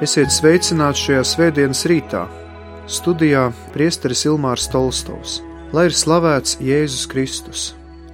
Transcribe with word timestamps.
Esiet 0.00 0.32
sveicināti 0.32 0.96
šajā 0.96 1.22
svētdienas 1.28 1.82
rītā. 1.90 2.22
Studijā 2.88 3.50
priesteris 3.74 4.22
Ilmārs 4.24 4.64
Tolstovs. 4.72 5.42
Lai 5.76 5.90
ir 5.90 5.92
slavēts 5.92 6.56
Jēzus 6.64 7.04
Kristus. 7.12 7.64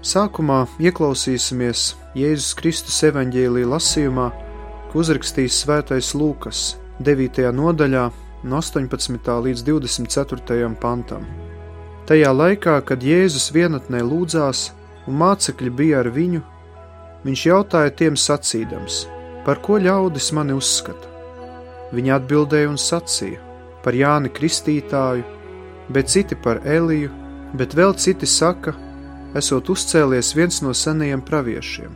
Sākumā 0.03 0.65
ieklausīsimies 0.83 1.93
Jēzus 2.19 2.59
Kristus 2.59 2.99
evaņģēlīja 3.07 3.71
lasījumā, 3.71 4.27
ko 4.91 4.99
uzrakstījis 5.05 5.63
Svētais 5.63 6.11
Lūkas 6.19 6.67
9. 7.07 7.47
nodaļā, 7.55 8.11
no 8.43 8.59
18. 8.59 9.39
līdz 9.47 9.67
24. 9.71 10.75
pantam. 10.83 11.23
Tajā 12.11 12.35
laikā, 12.35 12.81
kad 12.83 12.99
Jēzus 12.99 13.53
vienatnē 13.55 14.03
lūdzās 14.03 14.73
un 15.07 15.23
mācekļi 15.23 15.79
bija 15.79 16.03
ar 16.03 16.11
viņu, 16.11 16.43
viņš 17.23 17.51
jautāja 17.55 17.95
tiem 18.03 18.19
sacīdams: 18.19 19.05
Par 19.47 19.63
ko 19.63 19.79
ļaudis 19.79 20.35
mani 20.35 20.59
uzskata? 20.59 21.16
Viņa 21.95 22.17
atbildēja 22.19 22.71
un 22.71 22.81
sacīja 22.81 23.43
par 23.85 23.95
Jāni 23.95 24.33
Kristītāju, 24.35 25.23
bet 25.95 26.11
citi 26.11 26.35
par 26.35 26.59
Eliju, 26.67 27.13
bet 27.55 27.77
vēl 27.79 27.95
citi 27.95 28.27
saka, 28.27 28.75
esot 29.39 29.71
uzcēlies 29.71 30.33
viens 30.35 30.59
no 30.65 30.75
senajiem 30.75 31.23
praviešiem. 31.23 31.93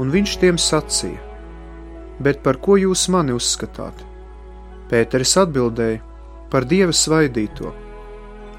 Un 0.00 0.12
viņš 0.12 0.36
tiem 0.42 0.58
sacīja: 0.60 1.20
Bet 2.20 2.42
par 2.44 2.60
ko 2.60 2.76
jūs 2.76 3.06
mani 3.08 3.32
uzskatāt? 3.32 4.04
Pēteris 4.90 5.36
atbildēja: 5.40 6.02
Par 6.52 6.66
dieva 6.68 6.92
svaidīto, 6.92 7.72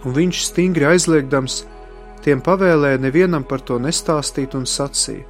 un 0.06 0.16
viņš 0.16 0.45
stingri 0.48 0.88
aizliegdams, 0.89 1.66
tiem 2.26 2.42
pavēlēja 2.42 3.02
nevienam 3.04 3.44
par 3.44 3.61
to 3.61 3.78
nestāstīt 3.78 4.58
un 4.58 4.66
sacīja: 4.66 5.28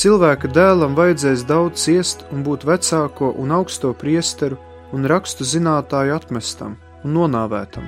Cilvēka 0.00 0.48
dēlam 0.48 0.94
vajadzēs 0.96 1.42
daudz 1.44 1.82
ciest 1.82 2.22
un 2.32 2.40
būt 2.40 2.62
vecāko 2.64 3.34
un 3.42 3.50
augsto 3.52 3.90
priesteru 3.92 4.56
un 4.96 5.04
rakstu 5.12 5.44
zinātāju 5.44 6.14
atmestam 6.14 6.78
un 7.04 7.12
nonāvētam, 7.18 7.84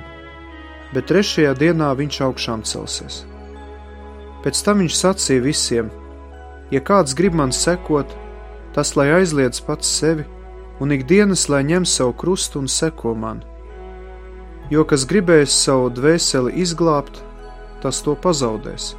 bet 0.93 1.07
trešajā 1.09 1.55
dienā 1.57 1.89
viņš 1.97 2.21
augšām 2.27 2.67
celsies. 2.69 3.23
Pēc 4.45 4.61
tam 4.61 4.83
viņš 4.83 4.99
sacīja 4.99 5.45
visiem: 5.47 5.89
Ja 6.69 6.85
kāds 6.85 7.17
grib 7.17 7.33
man 7.33 7.49
sekot, 7.49 8.13
tas 8.77 8.93
lai 8.93 9.09
aizliedz 9.17 9.65
pats 9.65 9.89
sevi, 9.89 10.29
un 10.77 10.93
ikdienas 10.93 11.49
lai 11.49 11.65
ņem 11.65 11.89
savu 11.97 12.13
krustu 12.13 12.61
un 12.61 12.69
seko 12.69 13.15
man. 13.17 13.41
Jo 14.69 14.85
kas 14.85 15.09
gribēs 15.09 15.63
savu 15.65 15.89
dvēseli 15.89 16.59
izglābt, 16.61 17.23
tas 17.81 18.05
to 18.05 18.13
pazaudēs 18.13 18.93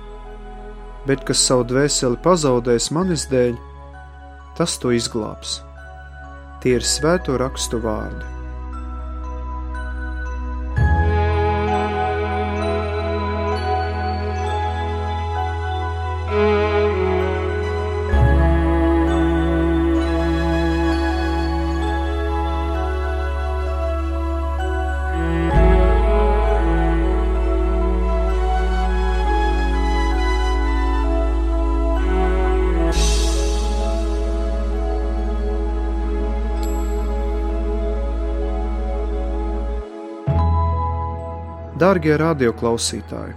bet 1.09 1.25
kas 1.29 1.43
savu 1.49 1.67
dvēseli 1.71 2.21
pazaudēs 2.25 2.91
manis 2.95 3.27
dēļ, 3.33 3.57
tas 4.59 4.79
to 4.81 4.95
izglābs. 4.95 5.59
Tie 6.63 6.79
ir 6.79 6.87
svēto 6.87 7.37
rakstu 7.41 7.81
vārdi. 7.83 8.44
Dārgie 41.75 42.15
radioklausītāji! 42.21 43.33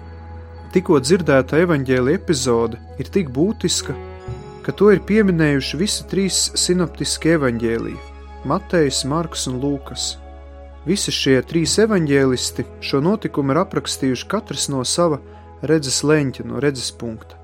Tikko 0.69 0.99
dzirdēta 1.01 1.57
evaņģēlīja 1.63 2.19
epizode 2.19 2.77
ir 3.01 3.09
tik 3.09 3.31
būtiska, 3.33 3.95
ka 4.61 4.75
to 4.77 4.91
ir 4.93 5.01
pieminējuši 5.09 5.79
visi 5.79 6.05
trīs 6.11 6.43
sinoptiskie 6.53 7.33
evaņģēlīji- 7.39 7.97
Matejs, 8.51 9.01
Marks 9.09 9.47
un 9.49 9.57
Lūkas. 9.63 10.05
Visi 10.85 11.11
šie 11.11 11.41
trīs 11.49 11.79
evaņģēlisti 11.81 12.67
šo 12.79 13.01
notikumu 13.01 13.55
ir 13.55 13.63
aprakstījuši 13.63 14.29
katrs 14.29 14.69
no 14.69 14.85
sava 14.85 15.17
redzes 15.63 16.03
leņķa, 16.03 16.45
no 16.45 16.61
redzes 16.61 16.91
punkta. 16.91 17.41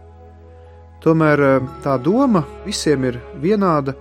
Tomēr 1.02 1.40
eh, 1.50 1.70
tā 1.82 1.98
doma 1.98 2.46
visiem 2.68 3.10
ir 3.10 3.22
vienāda. 3.42 3.98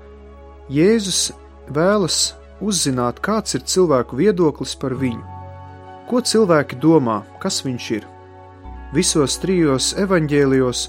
Jēzus 0.68 1.32
vēlas 1.72 2.34
uzzināt, 2.60 3.24
kāds 3.24 3.56
ir 3.56 3.64
cilvēku 3.64 4.20
viedoklis 4.20 4.76
par 4.76 4.92
viņu. 4.92 5.31
Ko 6.12 6.20
cilvēki 6.20 6.76
domā, 6.76 7.22
kas 7.40 7.62
viņš 7.64 7.84
ir? 7.96 8.02
Visos 8.92 9.38
trijos 9.40 9.94
evaņģēlijos 9.96 10.82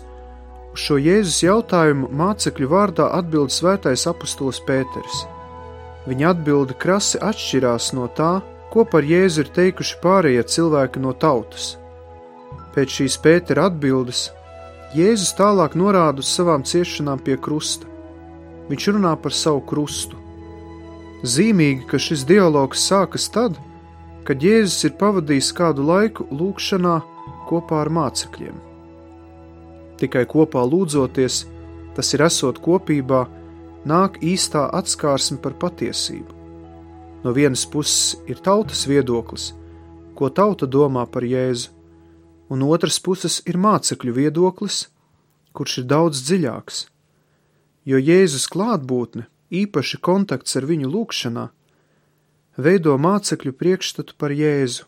uz 0.73 0.81
šo 0.83 0.97
Jēzus 0.99 1.37
jautājumu 1.45 2.09
mācekļu 2.11 2.67
vārdā 2.67 3.05
atbild 3.15 3.53
svētais 3.55 4.03
apustulis 4.11 4.59
Pēters. 4.67 5.21
Viņa 6.11 6.33
atbilde 6.33 6.75
krasi 6.75 7.23
atšķirās 7.23 7.93
no 7.95 8.09
tā, 8.19 8.41
ko 8.75 8.83
par 8.83 9.07
Jēzu 9.07 9.45
ir 9.45 9.55
teikuši 9.55 9.99
pārējie 10.03 10.43
cilvēki 10.57 11.07
no 11.07 11.15
tautas. 11.15 11.77
Pēc 12.75 12.99
šīs 12.99 13.19
Pētera 13.23 13.69
atbildes 13.71 14.27
Jēzus 14.91 15.31
tālāk 15.39 15.79
norāda 15.79 16.19
uz 16.19 16.35
savām 16.35 16.67
ciešanām 16.67 17.23
pie 17.23 17.39
krusta. 17.39 17.87
Viņš 18.67 18.93
runā 18.97 19.15
par 19.15 19.31
savu 19.31 19.63
krustu. 19.71 20.19
Zīmīgi, 21.23 21.87
ka 21.87 21.95
šis 21.95 22.27
dialogs 22.27 22.83
sākas 22.91 23.31
tad, 23.31 23.55
kad 23.55 23.72
kad 24.27 24.43
Jēzus 24.43 24.87
ir 24.87 24.93
pavadījis 24.99 25.51
kādu 25.55 25.85
laiku 25.87 26.25
lūgšanā 26.31 26.99
kopā 27.49 27.81
ar 27.83 27.91
mācekļiem. 27.93 28.55
Tikai 29.99 30.23
kopā 30.29 30.63
lūdzoties, 30.67 31.43
tas 31.95 32.13
ir 32.15 32.23
esot 32.25 32.59
kopībā, 32.63 33.25
nāk 33.85 34.19
īstā 34.23 34.65
atskārsme 34.79 35.39
par 35.43 35.57
patiesību. 35.59 36.39
No 37.23 37.31
vienas 37.35 37.65
puses 37.67 38.17
ir 38.27 38.39
tautas 38.43 38.85
viedoklis, 38.87 39.51
ko 40.15 40.29
tauta 40.29 40.67
domā 40.67 41.05
par 41.07 41.23
Jēzu, 41.23 41.71
un 42.51 42.63
otras 42.67 42.99
puses 42.99 43.39
ir 43.47 43.57
mācekļu 43.57 44.15
viedoklis, 44.17 44.87
kurš 45.55 45.77
ir 45.83 45.87
daudz 45.87 46.23
dziļāks, 46.27 46.85
jo 47.87 47.99
Jēzus 47.99 48.47
klātbūtne, 48.51 49.27
īpaši 49.53 49.99
kontakts 50.03 50.57
ar 50.59 50.67
viņu 50.67 50.91
lūgšanā, 50.91 51.47
veido 52.57 52.97
mācekļu 52.97 53.53
priekšstatu 53.57 54.15
par 54.17 54.33
Jēzu. 54.33 54.85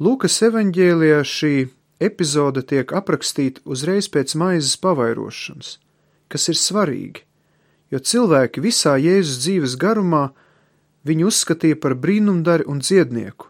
Lūkas 0.00 0.40
evanģēlijā 0.42 1.20
šī 1.22 1.54
epizode 2.02 2.64
tiek 2.66 2.92
aprakstīta 2.92 3.62
uzreiz 3.64 4.08
pēc 4.08 4.34
maizes 4.34 4.76
pavairošanas, 4.80 5.78
kas 6.28 6.48
ir 6.48 6.58
svarīgi, 6.58 7.22
jo 7.92 8.00
cilvēki 8.00 8.64
visā 8.64 8.96
Jēzus 8.98 9.44
dzīves 9.44 9.76
garumā 9.78 10.32
viņu 11.06 11.28
uzskatīja 11.30 11.78
par 11.80 11.94
brīnumdari 11.94 12.66
un 12.66 12.80
dziednieku, 12.80 13.46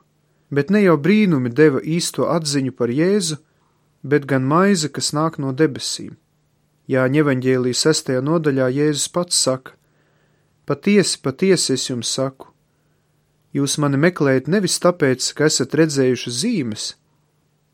bet 0.51 0.71
ne 0.71 0.85
jau 0.85 0.99
brīnumi 1.01 1.55
deva 1.55 1.81
īsto 1.81 2.29
atziņu 2.31 2.75
par 2.77 2.93
Jēzu, 2.93 3.39
bet 4.03 4.27
gan 4.27 4.45
maize, 4.45 4.91
kas 4.91 5.15
nāk 5.17 5.39
no 5.41 5.55
debesīm. 5.57 6.19
Jāņa 6.91 7.23
evanģēlijas 7.23 7.87
sestajā 7.87 8.21
nodaļā 8.21 8.69
Jēzus 8.69 9.09
pats 9.09 9.39
saka: 9.41 9.79
Patiesi, 10.69 11.17
patiesi 11.25 11.73
es 11.79 11.89
jums 11.89 12.11
saku, 12.13 12.54
Jūs 13.55 13.77
mani 13.79 14.01
meklējat 14.03 14.49
nevis 14.51 14.81
tāpēc, 14.83 15.29
ka 15.39 15.47
esat 15.47 15.77
redzējuši 15.79 16.33
zīmes, 16.41 16.89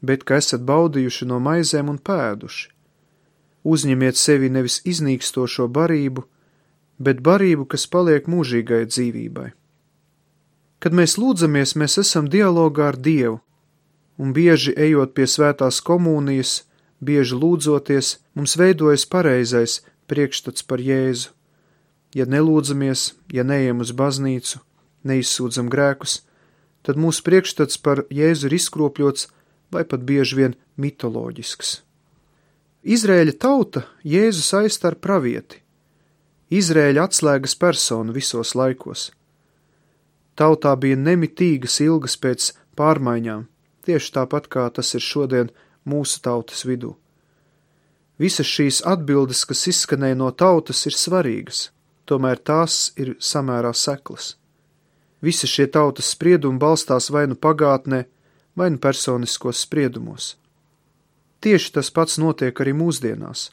bet 0.05 0.27
ka 0.29 0.37
esat 0.41 0.67
baudījuši 0.69 1.29
no 1.31 1.39
maizēm 1.41 1.89
un 1.89 1.97
pēduši. 1.97 2.69
Uzņemiet 3.65 4.17
sevi 4.17 4.51
nevis 4.53 4.81
iznīkstošo 4.89 5.69
barību, 5.73 6.27
bet 7.01 7.25
barību, 7.25 7.65
kas 7.73 7.87
paliek 7.89 8.29
mūžīgai 8.29 8.85
dzīvībai. 8.93 9.49
Kad 10.81 10.97
mēs 10.97 11.17
lūdzamies, 11.21 11.75
mēs 11.77 11.99
esam 12.01 12.29
dialogā 12.33 12.89
ar 12.93 12.97
Dievu, 12.97 13.41
un 14.21 14.33
bieži 14.37 14.73
ejot 14.77 15.13
pie 15.17 15.27
svētās 15.29 15.81
komunijas, 15.85 16.63
bieži 17.01 17.37
lūdzoties, 17.37 18.19
mums 18.37 18.57
veidojas 18.61 19.05
pareizais 19.09 19.81
priekšstats 20.13 20.65
par 20.65 20.81
Jēzu. 20.81 21.33
Ja 22.17 22.27
nelūdzamies, 22.27 23.13
ja 23.33 23.45
neejam 23.47 23.85
uz 23.85 23.93
baznīcu, 23.97 24.59
neizsūdzam 25.07 25.71
grēkus, 25.73 26.21
tad 26.87 27.01
mūsu 27.01 27.25
priekšstats 27.27 27.81
par 27.85 28.05
Jēzu 28.11 28.49
ir 28.49 28.57
izkropļots 28.59 29.29
vai 29.73 29.85
pat 29.85 30.05
bieži 30.07 30.41
vien 30.41 30.59
mitoloģisks. 30.81 31.81
Izrēļa 32.81 33.37
tauta 33.37 33.85
Jēzu 34.05 34.45
saista 34.45 34.89
ar 34.91 34.97
pravieti, 34.97 35.61
Izrēļa 36.51 37.05
atslēgas 37.07 37.55
personu 37.55 38.11
visos 38.11 38.57
laikos. 38.59 39.11
Tautā 40.35 40.73
bija 40.83 40.97
nemitīgas 40.99 41.77
ilgas 41.85 42.17
pēc 42.19 42.49
pārmaiņām, 42.81 43.45
tieši 43.87 44.13
tāpat 44.17 44.49
kā 44.51 44.65
tas 44.75 44.91
ir 44.99 45.05
šodien 45.05 45.53
mūsu 45.87 46.19
tautas 46.25 46.65
vidū. 46.67 46.97
Visas 48.21 48.51
šīs 48.51 48.83
atbildes, 48.89 49.45
kas 49.49 49.63
izskanēja 49.71 50.19
no 50.19 50.33
tautas, 50.33 50.83
ir 50.89 50.97
svarīgas, 50.97 51.69
tomēr 52.05 52.43
tās 52.43 52.91
ir 53.01 53.15
samērā 53.17 53.71
seklas. 53.77 54.35
Visi 55.21 55.47
šie 55.47 55.67
tautas 55.69 56.11
spriedumi 56.15 56.59
balstās 56.59 57.11
vai 57.13 57.27
nu 57.29 57.37
pagātnē, 57.37 58.05
vai 58.57 58.71
nu 58.71 58.79
personiskos 58.81 59.61
spriedumos. 59.67 60.35
Tieši 61.41 61.73
tas 61.77 61.91
pats 61.91 62.19
notiek 62.21 62.57
arī 62.61 62.73
mūsdienās. 62.77 63.49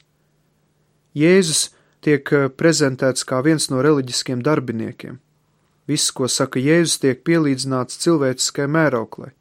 Jēzus 1.16 1.68
tiek 2.04 2.32
eh, 2.32 2.48
prezentēts 2.48 3.24
kā 3.28 3.40
viens 3.44 3.68
no 3.72 3.82
reliģiskiem 3.84 4.42
darbiniekiem. 4.44 5.18
Viss, 5.88 6.12
ko 6.12 6.28
saka 6.28 6.60
Jēzus, 6.60 6.98
tiek 7.00 7.22
pielīdzināts 7.24 8.00
cilvēciskai 8.02 8.68
mēroklai. 8.68 9.32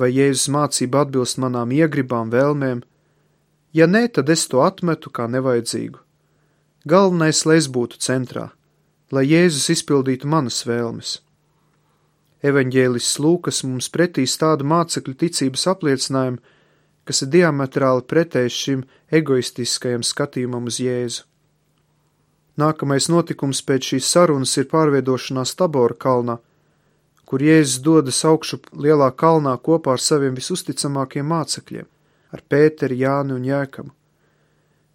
Vai 0.00 0.08
Jēzus 0.14 0.48
mācība 0.48 1.04
atbilst 1.04 1.36
manām 1.42 1.74
iegribām, 1.76 2.32
vēlmēm? 2.32 2.80
Ja 3.76 3.86
nē, 3.86 4.06
tad 4.16 4.32
es 4.32 4.46
to 4.48 4.64
atmetu 4.64 5.12
kā 5.12 5.28
nevajadzīgu. 5.28 6.00
Galvenais, 6.88 7.44
lai 7.44 7.58
es 7.60 7.68
būtu 7.68 8.00
centrā, 8.00 8.48
lai 9.10 9.26
Jēzus 9.26 9.70
izpildītu 9.74 10.28
manas 10.30 10.62
vēlmes. 10.66 11.16
Evanģēlis 12.46 13.08
Lūkas 13.20 13.64
mums 13.66 13.90
pretī 13.92 14.22
stāda 14.30 14.64
mācekļu 14.64 15.16
ticības 15.22 15.66
apliecinājumu, 15.74 16.38
kas 17.04 17.24
ir 17.24 17.32
diametrāli 17.34 18.06
pretējs 18.06 18.58
šim 18.64 18.84
egoistiskajam 19.10 20.04
skatījumam 20.06 20.68
uz 20.70 20.78
Jēzu. 20.80 21.26
Nākamais 22.60 23.08
notikums 23.10 23.62
pēc 23.66 23.92
šīs 23.92 24.08
sarunas 24.14 24.56
ir 24.60 24.68
pārveidošanās 24.70 25.56
Tabora 25.58 25.96
kalnā, 25.96 26.38
kur 27.24 27.42
Jēzus 27.42 27.80
dodas 27.82 28.20
augšu 28.26 28.60
lielā 28.74 29.10
kalnā 29.22 29.56
kopā 29.58 29.96
ar 29.96 30.02
saviem 30.02 30.36
visusticamākiem 30.38 31.26
mācekļiem, 31.30 31.88
ar 32.34 32.44
Pēteri, 32.48 33.00
Jāni 33.02 33.36
un 33.36 33.48
Jēkamu. 33.48 33.92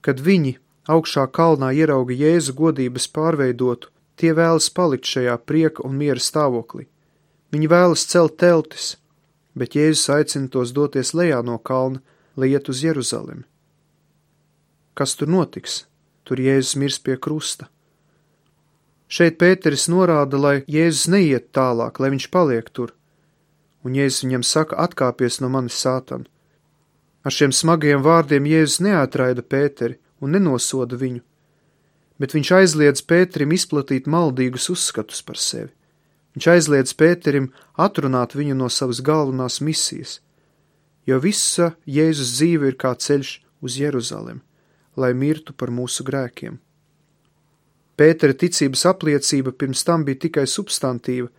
Kad 0.06 0.22
viņi 0.22 0.58
augšā 0.88 1.26
kalnā 1.36 1.72
ierauga 1.76 2.16
Jēzu 2.16 2.54
godības 2.58 3.08
pārveidotu, 3.16 3.92
tie 4.20 4.34
vēlas 4.36 4.70
palikt 4.74 5.10
šajā 5.10 5.38
prieka 5.46 5.84
un 5.88 5.98
miera 6.00 6.22
stāvoklī. 6.22 6.88
Viņi 7.54 7.70
vēlas 7.72 8.06
celt 8.12 8.38
teltis, 8.42 8.96
bet 9.56 9.76
Jēzus 9.76 10.10
aicina 10.12 10.52
tos 10.52 10.74
doties 10.76 11.14
lejā 11.16 11.42
no 11.46 11.58
kalna, 11.58 12.02
lai 12.36 12.52
iet 12.52 12.70
uz 12.70 12.84
Jeruzalemi. 12.84 13.46
Kas 14.96 15.16
tur 15.16 15.32
notiks? 15.32 15.86
Tur 16.26 16.42
Jēzus 16.42 16.76
mirs 16.82 17.00
pie 17.00 17.16
krusta. 17.22 17.70
Šeit 19.08 19.38
Pēteris 19.38 19.86
norāda, 19.92 20.40
lai 20.42 20.56
Jēzus 20.68 21.10
neiet 21.14 21.52
tālāk, 21.54 22.00
lai 22.00 22.10
viņš 22.16 22.30
paliek 22.34 22.70
tur, 22.74 22.96
un 23.86 23.94
Jēzus 23.94 24.26
viņam 24.26 24.44
saka: 24.44 24.80
atkāpies 24.82 25.40
no 25.44 25.52
manis, 25.54 25.78
sātan. 25.78 26.26
Ar 27.26 27.34
šiem 27.34 27.54
smagiem 27.54 28.02
vārdiem 28.06 28.48
Jēzus 28.50 28.82
neatraida 28.82 29.46
Pēteri 29.46 30.00
un 30.22 30.34
nenosoda 30.34 30.98
viņu, 30.98 31.22
bet 32.20 32.36
viņš 32.36 32.52
aizliedz 32.60 33.04
Pēterim 33.04 33.54
izplatīt 33.56 34.08
maldīgus 34.08 34.70
uzskatus 34.74 35.22
par 35.26 35.40
sevi. 35.42 35.72
Viņš 36.36 36.48
aizliedz 36.52 36.94
Pēterim 37.00 37.52
atrunāt 37.80 38.36
viņu 38.36 38.58
no 38.60 38.70
savas 38.70 39.02
galvenās 39.04 39.62
misijas, 39.64 40.20
jo 41.08 41.20
visa 41.24 41.74
Jēzus 41.88 42.36
dzīve 42.36 42.72
ir 42.72 42.78
kā 42.80 42.96
ceļš 42.96 43.40
uz 43.64 43.80
Jeruzalem, 43.80 44.42
lai 44.96 45.14
mirtu 45.14 45.54
par 45.54 45.72
mūsu 45.72 46.04
grēkiem. 46.08 46.60
Pētera 47.96 48.36
ticības 48.36 48.84
apliecība 48.92 49.54
pirms 49.56 49.86
tam 49.88 50.04
bija 50.04 50.26
tikai 50.26 50.44
substantīva, 50.52 51.30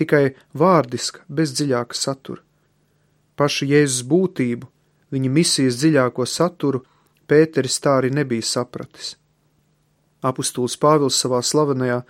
tikai 0.00 0.30
vārdiska, 0.56 1.24
bez 1.28 1.52
dziļāka 1.52 1.96
satura. 1.96 2.40
Pašu 3.36 3.68
Jēzus 3.68 4.06
būtību, 4.08 4.68
viņa 5.12 5.32
misijas 5.32 5.76
dziļāko 5.82 6.24
saturu, 6.24 6.84
Pēteris 7.28 7.80
tā 7.82 7.98
arī 8.00 8.12
nebija 8.14 8.44
sapratis. 8.46 9.16
Apustulis 10.26 10.74
Pāvils 10.80 11.18
savā 11.22 11.42
slavenajā 11.44 12.00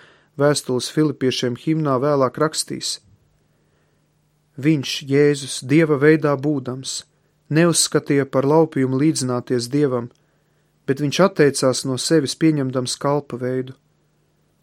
vēstules 0.41 0.89
filipiešiem 0.93 1.57
himnā 1.61 1.97
vēlāk 2.01 2.39
rakstīs. 2.41 3.01
Viņš, 4.57 4.93
Jēzus, 5.11 5.59
dieva 5.69 5.99
veidā 6.01 6.33
būdams, 6.41 7.03
neuzskatīja 7.53 8.25
par 8.33 8.49
laupījumu 8.49 9.01
līdzināties 9.03 9.69
dievam, 9.73 10.09
bet 10.89 11.03
viņš 11.05 11.21
atteicās 11.27 11.85
no 11.89 11.99
sevis 12.01 12.37
pieņemdams 12.41 12.97
kalpa 13.03 13.37
veidu. 13.43 13.77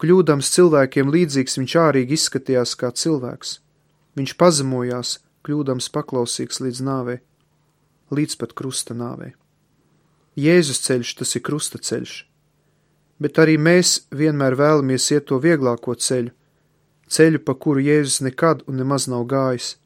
Kļūdams 0.02 0.50
cilvēkiem 0.56 1.12
līdzīgs, 1.14 1.58
viņš 1.60 1.76
ārīgi 1.84 2.18
izskatījās 2.18 2.74
kā 2.80 2.90
cilvēks. 2.90 3.60
Viņš 4.18 4.34
pazemojās, 4.40 5.18
kļūdams 5.46 5.90
paklausīgs 5.94 6.60
līdz 6.64 6.82
nāvei, 6.82 7.18
līdz 8.10 8.38
pat 8.42 8.58
krusta 8.58 8.98
nāvei. 8.98 9.32
Jēzus 10.34 10.82
ceļš 10.82 11.18
tas 11.22 11.36
ir 11.38 11.44
krusta 11.46 11.78
ceļš 11.78 12.24
bet 13.24 13.38
arī 13.40 13.54
mēs 13.56 14.02
vienmēr 14.12 14.52
vēlamies 14.60 15.06
iet 15.14 15.30
to 15.30 15.38
vieglāko 15.40 15.94
ceļu, 16.06 16.32
ceļu, 17.08 17.40
pa 17.46 17.54
kuru 17.56 17.80
Jēzus 17.80 18.20
nekad 18.26 18.60
un 18.68 18.76
nemaz 18.82 19.06
nav 19.08 19.24
gājis. 19.30 19.78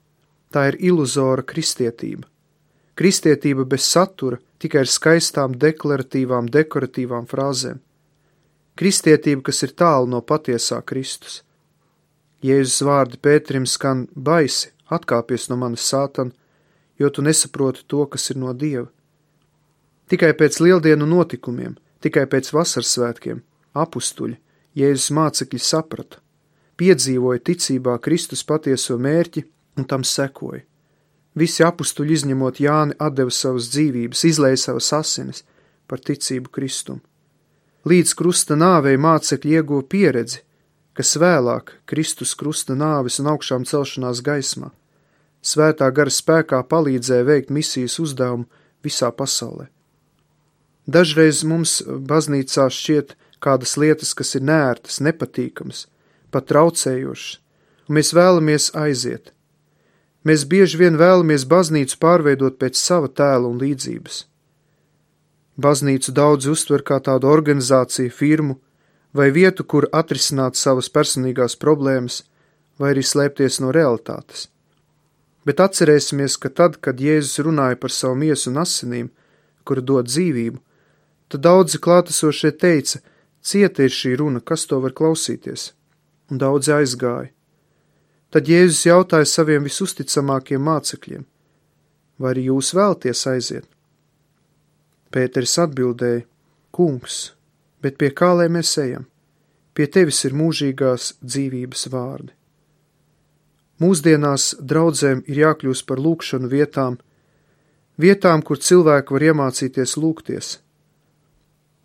Tā 0.50 0.64
ir 0.72 0.78
iluzora 0.90 1.44
kristietība. 1.46 2.26
Kristietība 2.98 3.66
bez 3.68 3.86
satura, 3.86 4.40
tikai 4.58 4.82
ar 4.82 4.90
skaistām, 4.90 5.54
deklaratīvām, 5.54 6.48
dekoratīvām 6.50 7.28
frāzēm. 7.30 7.78
Kristietība, 8.78 9.44
kas 9.50 9.62
ir 9.62 9.76
tālu 9.78 10.10
no 10.10 10.22
patiesā 10.22 10.80
Kristus. 10.82 11.42
Jēzus 12.42 12.82
vārdi 12.88 13.20
Pēterim 13.22 13.66
skan 13.70 14.06
baisi, 14.14 14.72
atkāpies 14.90 15.46
no 15.50 15.58
manis 15.62 15.86
sātan, 15.86 16.32
jo 16.98 17.10
tu 17.10 17.22
nesaproti 17.22 17.86
to, 17.86 18.06
kas 18.06 18.30
ir 18.32 18.40
no 18.42 18.54
Dieva. 18.54 18.88
Tikai 20.10 20.32
pēc 20.34 20.64
lieldienu 20.64 21.06
notikumiem– 21.06 21.76
Tikai 22.04 22.26
pēc 22.30 22.52
vasaras 22.54 22.94
svētkiem 22.94 23.42
apustuļi, 23.78 24.36
Jēzus 24.78 25.10
mācekļi 25.16 25.58
saprata, 25.62 26.20
piedzīvoja 26.78 27.42
ticībā 27.50 27.96
Kristus 28.02 28.44
patieso 28.46 28.98
mērķi 28.98 29.42
un 29.78 29.86
tam 29.90 30.04
sekoja. 30.06 30.62
Visi 31.38 31.64
apustuļi 31.66 32.14
izņemot 32.18 32.60
Jāni 32.62 32.96
atdeva 32.98 33.34
savas 33.34 33.68
dzīvības, 33.72 34.24
izlēja 34.30 34.60
savas 34.68 34.92
asinis 34.94 35.44
par 35.90 36.02
ticību 36.02 36.50
Kristum. 36.54 37.00
Līdz 37.88 38.14
krusta 38.18 38.56
nāvei 38.58 38.98
mācekļi 39.00 39.58
ieguva 39.58 39.86
pieredzi, 39.86 40.42
kas 40.98 41.14
vēlāk 41.22 41.76
Kristus 41.86 42.34
krusta 42.38 42.74
nāves 42.74 43.20
un 43.22 43.30
augšām 43.32 43.66
celšanās 43.70 44.22
gaismā, 44.26 44.72
svētā 45.42 45.90
gara 45.94 46.10
spēkā 46.10 46.62
palīdzēja 46.66 47.26
veikt 47.26 47.54
misijas 47.54 47.98
uzdevumu 48.02 48.48
visā 48.82 49.10
pasaulē. 49.14 49.68
Dažreiz 50.88 51.42
mums 51.44 51.82
baznīcā 51.84 52.64
šķiet 52.72 53.12
kādas 53.44 53.76
lietas, 53.76 54.14
kas 54.16 54.34
ir 54.38 54.44
nērtas, 54.48 55.02
nepatīkamas, 55.04 55.84
pat 56.32 56.46
traucējošas, 56.48 57.34
un 57.88 57.98
mēs 57.98 58.14
vēlamies 58.16 58.70
aiziet. 58.72 59.34
Mēs 60.24 60.46
bieži 60.48 60.80
vien 60.80 60.96
vēlamies 61.00 61.44
baznīcu 61.48 61.98
pārveidot 62.00 62.56
pēc 62.60 62.80
sava 62.80 63.08
tēla 63.08 63.50
un 63.50 63.60
līdzības. 63.60 64.22
Baznīcu 65.60 66.14
daudz 66.16 66.48
uztver 66.48 66.84
kā 66.86 66.98
tādu 67.04 67.28
organizāciju, 67.28 68.14
firmu 68.14 68.56
vai 69.12 69.28
vietu, 69.34 69.64
kur 69.64 69.88
atrisināt 69.92 70.56
savas 70.56 70.88
personīgās 70.88 71.56
problēmas, 71.60 72.22
vai 72.78 72.94
arī 72.94 73.04
slēpties 73.04 73.60
no 73.60 73.72
realitātes. 73.74 74.46
Bet 75.44 75.60
atcerēsimies, 75.64 76.36
ka 76.40 76.48
tad, 76.48 76.80
kad 76.80 77.00
Jēzus 77.00 77.42
runāja 77.44 77.76
par 77.80 77.92
savu 77.92 78.18
miesu 78.20 78.50
un 78.52 78.60
asinīm, 78.62 79.08
kura 79.64 79.84
dod 79.84 80.08
dzīvību, 80.08 80.60
Tad 81.28 81.44
daudzi 81.44 81.76
klātesošie 81.84 82.54
teica, 82.56 83.02
cieta 83.44 83.84
ir 83.84 83.92
šī 83.92 84.14
runa, 84.16 84.40
kas 84.40 84.64
to 84.68 84.78
var 84.80 84.94
klausīties, 84.96 85.72
un 86.32 86.40
daudzi 86.40 86.72
aizgāja. 86.72 87.32
Tad 88.32 88.48
Jēzus 88.48 88.86
jautāja 88.88 89.28
saviem 89.28 89.64
visusticamākiem 89.64 90.64
mācekļiem, 90.64 91.26
vai 92.20 92.32
arī 92.32 92.48
jūs 92.48 92.72
vēlties 92.76 93.24
aiziet? 93.28 93.68
Pēteris 95.12 95.56
atbildēja, 95.60 96.24
kungs, 96.72 97.18
bet 97.80 97.96
pie 98.00 98.10
kā 98.12 98.34
lai 98.36 98.48
mēs 98.52 98.74
ejam? 98.80 99.06
Pie 99.72 99.86
tevis 99.86 100.20
ir 100.28 100.36
mūžīgās 100.36 101.14
dzīvības 101.22 101.88
vārdi. 101.92 102.32
Mūsdienās 103.78 104.54
draudzēm 104.60 105.22
ir 105.28 105.42
jākļūst 105.44 105.86
par 105.88 106.00
lūkšanu 106.02 106.48
vietām, 106.50 106.96
vietām, 108.00 108.42
kur 108.42 108.58
cilvēki 108.58 109.16
var 109.16 109.26
iemācīties 109.28 109.96
lūgties– 110.00 110.54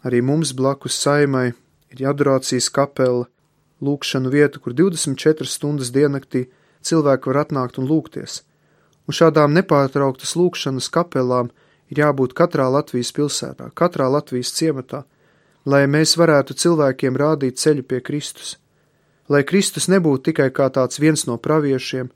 Arī 0.04 0.20
mums 0.22 0.52
blakus 0.52 0.98
saimai 1.00 1.54
ir 1.94 2.08
adorācijas 2.10 2.68
kapela, 2.74 3.28
lūkšanu 3.84 4.32
vieta, 4.32 4.60
kur 4.60 4.76
24 4.76 5.48
stundas 5.48 5.92
diennaktī 5.96 6.48
cilvēki 6.84 7.30
var 7.32 7.44
atnākt 7.44 7.80
un 7.80 7.88
lūgties, 7.90 8.42
un 9.08 9.16
šādām 9.16 9.54
nepārtrauktas 9.58 10.36
lūkšanas 10.40 10.90
kapelām 10.94 11.52
ir 11.92 12.04
jābūt 12.04 12.36
katrā 12.38 12.70
Latvijas 12.72 13.14
pilsētā, 13.16 13.70
katrā 13.76 14.10
Latvijas 14.12 14.54
ciematā, 14.56 15.04
lai 15.66 15.86
mēs 15.88 16.18
varētu 16.20 16.56
cilvēkiem 16.60 17.20
rādīt 17.20 17.60
ceļu 17.62 17.88
pie 17.88 18.02
Kristus, 18.04 18.58
lai 19.30 19.44
Kristus 19.48 19.88
nebūtu 19.92 20.32
tikai 20.32 20.50
kā 20.52 20.70
tāds 20.74 21.00
viens 21.00 21.28
no 21.30 21.38
praviešiem 21.38 22.12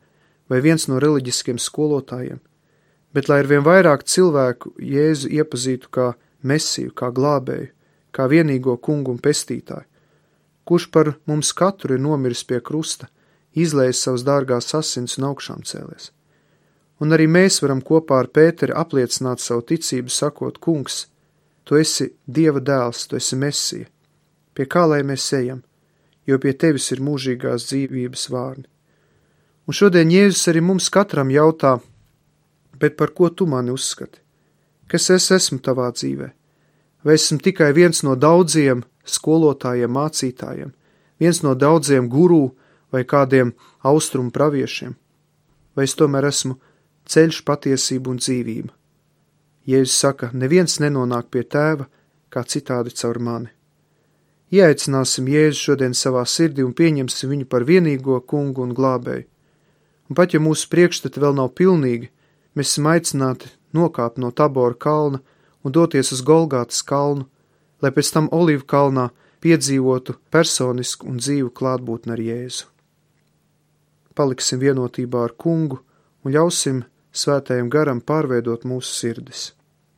vai 0.51 0.61
viens 0.63 0.87
no 0.87 0.99
reliģiskiem 1.03 1.59
skolotājiem, 1.59 2.39
bet 3.13 3.31
lai 3.31 3.41
ar 3.43 3.51
vien 3.51 3.63
vairāk 3.63 4.03
cilvēku 4.07 4.75
Jēzu 4.83 5.31
iepazītu 5.39 5.91
kā 5.91 6.13
mesiju, 6.43 6.93
kā 6.95 7.11
glābēju, 7.11 7.71
kā 8.17 8.25
vienīgo 8.31 8.77
kungu 8.81 9.13
un 9.13 9.21
pestītāju, 9.21 9.85
kurš 10.67 10.89
par 10.91 11.13
mums 11.29 11.53
katru 11.53 11.95
ir 11.95 12.01
nomiris 12.01 12.43
pie 12.47 12.59
krusta, 12.59 13.07
izlējis 13.53 14.03
savus 14.03 14.25
dārgās 14.27 14.73
asins 14.77 15.17
un 15.19 15.29
augšām 15.29 15.61
cēlies. 15.65 16.11
Un 16.97 17.13
arī 17.13 17.27
mēs 17.29 17.61
varam 17.61 17.83
kopā 17.85 18.23
ar 18.23 18.29
Pēteri 18.33 18.73
apliecināt 18.73 19.41
savu 19.41 19.61
ticību, 19.69 20.09
sakot, 20.09 20.57
Kungs, 20.57 21.05
tu 21.63 21.77
esi 21.77 22.09
Dieva 22.25 22.59
dēls, 22.59 23.05
tu 23.07 23.19
esi 23.19 23.37
Mesija. 23.37 23.85
Pie 24.57 24.65
kā 24.65 24.87
lai 24.89 25.03
mēs 25.05 25.27
ejam, 25.37 25.61
jo 26.25 26.39
pie 26.41 26.55
tevis 26.57 26.89
ir 26.91 27.03
mūžīgās 27.05 27.69
dzīvības 27.69 28.25
vārni. 28.33 28.65
Un 29.67 29.77
šodien 29.77 30.09
Jēzus 30.09 30.47
arī 30.49 30.63
mums 30.63 30.89
katram 30.89 31.29
jautā, 31.29 31.77
bet 32.81 32.97
par 32.97 33.13
ko 33.13 33.29
tu 33.29 33.45
mani 33.45 33.75
uzskati? 33.75 34.23
Kas 34.87 35.09
es 35.13 35.29
esmu 35.35 35.59
tavā 35.61 35.91
dzīvē? 35.91 36.31
Vai 37.03 37.15
esmu 37.15 37.39
tikai 37.43 37.71
viens 37.73 38.03
no 38.03 38.15
daudziem 38.15 38.83
skolotājiem, 39.07 39.91
mācītājiem, 39.93 40.71
viens 41.19 41.43
no 41.45 41.53
daudziem 41.55 42.09
gurū 42.09 42.49
vai 42.91 43.03
kādiem 43.03 43.53
austrumu 43.83 44.31
praviešiem? 44.31 44.95
Vai 45.75 45.85
es 45.85 45.95
tomēr 45.95 46.27
esmu 46.31 46.57
ceļš, 47.07 47.43
patiesība 47.45 48.11
un 48.11 48.17
dzīvība? 48.21 48.73
Jēzus 49.67 49.99
saka, 49.99 50.31
neviens 50.33 50.79
nenonāk 50.79 51.29
pie 51.29 51.43
tēva, 51.43 51.87
kā 52.31 52.43
citādi 52.47 52.93
caur 52.95 53.19
mani. 53.19 53.49
Ieaicināsim 54.51 55.27
Jēzu 55.27 55.59
šodien 55.59 55.95
savā 55.95 56.23
sirdī 56.23 56.63
un 56.63 56.71
pieņemsim 56.71 57.33
viņu 57.33 57.47
par 57.51 57.65
vienīgo 57.67 58.21
kungu 58.23 58.63
un 58.63 58.71
glābēju. 58.75 59.25
Un 60.07 60.15
pat 60.15 60.31
ja 60.31 60.39
mūsu 60.39 60.69
priekšstati 60.71 61.19
vēl 61.19 61.35
nav 61.35 61.51
pilnīgi, 61.59 62.07
mēs 62.55 62.71
esam 62.71 62.87
aicināti 62.93 63.51
nokāpt 63.75 64.21
no 64.23 64.31
Tabora 64.31 64.77
kalna 64.79 65.19
un 65.67 65.75
doties 65.75 66.13
uz 66.15 66.23
Golgātas 66.23 66.79
kalnu, 66.87 67.27
lai 67.83 67.91
pēc 67.91 68.11
tam 68.15 68.29
Olīvu 68.31 68.63
kalnā 68.63 69.09
piedzīvotu 69.43 70.15
personisku 70.31 71.09
un 71.11 71.19
dzīvu 71.19 71.51
klātbūtni 71.59 72.15
ar 72.15 72.23
Jēzu. 72.23 72.69
Paliksim 74.17 74.63
vienotībā 74.63 75.27
ar 75.27 75.35
kungu 75.37 75.81
un 76.23 76.33
ļausim 76.33 76.81
svētajam 77.11 77.69
garam 77.73 78.01
pārveidot 78.01 78.65
mūsu 78.65 78.95
sirdis. 78.95 79.51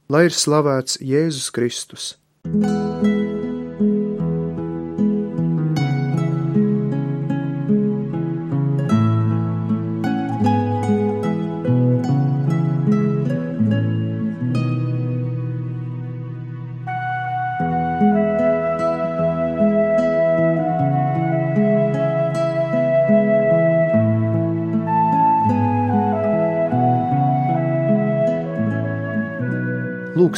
Lai 0.10 0.26
ir 0.28 0.36
slavēts 0.36 1.00
Jēzus 1.06 1.54
Kristus! 1.54 2.16
thank 2.42 3.04
you 3.04 3.29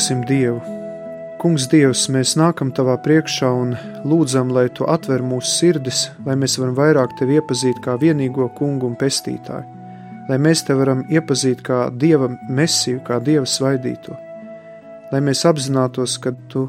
Lūksim 0.01 0.23
Dievu! 0.25 0.57
Kungs, 1.37 1.67
Dievs, 1.69 2.07
mēs 2.09 2.31
nākam 2.33 2.71
Tavā 2.73 2.95
priekšā 3.05 3.51
un 3.53 3.75
lūdzam, 4.01 4.49
lai 4.49 4.63
Tu 4.73 4.81
atver 4.89 5.21
mūsu 5.21 5.51
sirdis, 5.59 5.99
lai 6.25 6.33
mēs 6.41 6.57
varam 6.57 6.73
vairāk 6.73 7.13
Tevi 7.19 7.37
iepazīt 7.37 7.83
kā 7.85 7.99
vienīgo 8.01 8.47
kungu 8.57 8.89
un 8.89 8.97
pestītāju, 8.97 9.85
lai 10.25 10.41
mēs 10.41 10.65
Tevi 10.65 10.81
varam 10.81 11.05
iepazīt 11.05 11.61
kā 11.61 11.83
Dieva 11.93 12.31
mesiju, 12.49 13.03
kā 13.05 13.21
Dieva 13.21 13.45
svaidīto, 13.45 14.17
lai 15.13 15.21
mēs 15.21 15.45
apzinātos, 15.45 16.17
ka 16.17 16.33
Tu 16.49 16.65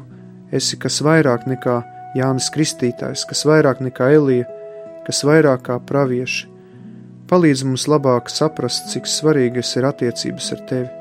esi 0.53 0.77
kas 0.77 1.01
vairāk 1.01 1.49
nekā 1.49 1.81
Jānis 2.13 2.53
Kristītājs, 2.53 3.25
kas 3.25 3.47
vairāk 3.49 3.81
nekā 3.81 4.13
Elija, 4.13 4.45
kas 5.09 5.25
vairāk 5.25 5.71
kā 5.71 5.81
pravieši. 5.81 6.51
Palīdz 7.33 7.65
mums 7.65 7.89
labāk 7.89 8.29
saprast, 8.29 8.91
cik 8.93 9.09
svarīgas 9.09 9.73
ir 9.81 9.89
attiecības 9.89 10.53
ar 10.53 10.69
Tevi 10.69 10.99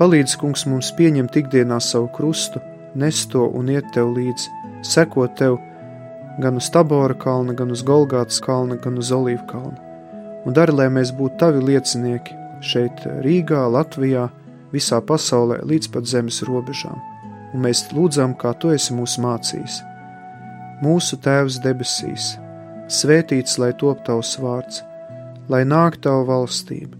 Palīdz, 0.00 0.32
kungs, 0.40 0.62
mums 0.64 0.88
pieņemt 0.96 1.34
ikdienā 1.36 1.76
savu 1.84 2.06
krustu, 2.16 2.56
nest 2.96 3.26
to 3.34 3.42
un 3.58 3.66
iet 3.68 3.84
tev 3.92 4.14
līdzi, 4.16 4.46
sekot 4.88 5.34
tev 5.36 5.58
gan 6.40 6.56
uz 6.56 6.70
Tabora 6.72 7.12
kalna, 7.20 7.52
gan 7.52 7.68
uz 7.74 7.82
Golgātas 7.84 8.38
kalna, 8.40 8.78
gan 8.80 8.96
uz 8.96 9.10
Olīvu 9.12 9.42
kalna. 9.50 9.76
Un 10.48 10.56
dari, 10.56 10.72
lai 10.72 10.86
mēs 10.88 11.12
būtu 11.18 11.36
tavi 11.42 11.60
liecinieki 11.66 12.36
šeit 12.64 13.02
Rīgā, 13.26 13.66
Latvijā, 13.74 14.30
visā 14.72 15.02
pasaulē 15.04 15.58
līdz 15.68 15.90
pat 15.92 16.08
zemes 16.08 16.40
robežām. 16.48 16.96
Un 17.52 17.66
mēs 17.66 17.82
lūdzam, 17.92 18.32
kā 18.40 18.54
tu 18.56 18.70
esi 18.72 18.96
mūs 18.96 19.18
mācījis. 19.20 19.82
Mūsu 20.80 21.18
Tēvs 21.20 21.60
debesīs, 21.60 22.30
svētīts 22.88 23.60
lai 23.60 23.74
top 23.76 24.00
tavs 24.08 24.32
vārds, 24.40 24.80
lai 25.52 25.60
nāk 25.68 26.00
tava 26.00 26.24
valstība 26.30 26.99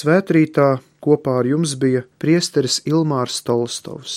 Svētrītā 0.00 0.78
kopā 1.04 1.40
ar 1.42 1.48
jums 1.50 1.74
bija 1.80 2.06
priesteris 2.22 2.78
Ilmārs 2.88 3.42
Tolstovs. 3.44 4.14